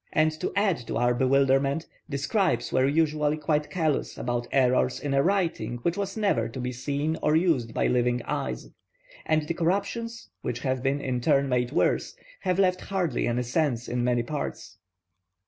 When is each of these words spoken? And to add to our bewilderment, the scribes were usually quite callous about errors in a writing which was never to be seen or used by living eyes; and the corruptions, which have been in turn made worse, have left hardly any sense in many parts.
And 0.13 0.31
to 0.39 0.51
add 0.55 0.77
to 0.87 0.97
our 0.97 1.13
bewilderment, 1.13 1.85
the 2.09 2.17
scribes 2.17 2.73
were 2.73 2.87
usually 2.87 3.37
quite 3.37 3.69
callous 3.69 4.17
about 4.17 4.47
errors 4.51 4.99
in 4.99 5.13
a 5.13 5.21
writing 5.21 5.77
which 5.83 5.95
was 5.95 6.17
never 6.17 6.49
to 6.49 6.59
be 6.59 6.71
seen 6.71 7.19
or 7.21 7.35
used 7.35 7.71
by 7.75 7.85
living 7.85 8.23
eyes; 8.23 8.67
and 9.27 9.47
the 9.47 9.53
corruptions, 9.53 10.31
which 10.41 10.61
have 10.61 10.81
been 10.81 10.99
in 11.01 11.21
turn 11.21 11.47
made 11.47 11.71
worse, 11.71 12.15
have 12.39 12.57
left 12.57 12.81
hardly 12.81 13.27
any 13.27 13.43
sense 13.43 13.87
in 13.87 14.03
many 14.03 14.23
parts. 14.23 14.79